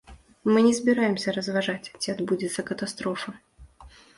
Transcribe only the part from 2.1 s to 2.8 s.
адбудзецца